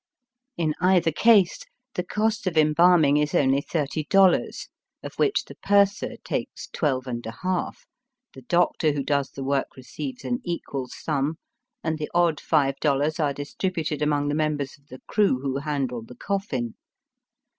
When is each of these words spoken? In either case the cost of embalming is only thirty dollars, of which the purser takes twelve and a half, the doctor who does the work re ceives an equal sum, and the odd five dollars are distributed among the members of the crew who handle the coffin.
In 0.57 0.73
either 0.81 1.11
case 1.11 1.59
the 1.93 2.01
cost 2.03 2.47
of 2.47 2.57
embalming 2.57 3.17
is 3.17 3.35
only 3.35 3.61
thirty 3.61 4.05
dollars, 4.05 4.67
of 5.03 5.13
which 5.19 5.43
the 5.45 5.53
purser 5.61 6.15
takes 6.23 6.69
twelve 6.73 7.05
and 7.05 7.23
a 7.27 7.31
half, 7.43 7.85
the 8.33 8.41
doctor 8.41 8.93
who 8.93 9.03
does 9.03 9.29
the 9.29 9.43
work 9.43 9.67
re 9.77 9.83
ceives 9.83 10.23
an 10.23 10.39
equal 10.43 10.87
sum, 10.87 11.35
and 11.83 11.99
the 11.99 12.09
odd 12.15 12.39
five 12.39 12.77
dollars 12.79 13.19
are 13.19 13.31
distributed 13.31 14.01
among 14.01 14.27
the 14.27 14.33
members 14.33 14.75
of 14.75 14.87
the 14.87 15.03
crew 15.05 15.39
who 15.39 15.57
handle 15.59 16.01
the 16.01 16.15
coffin. 16.15 16.73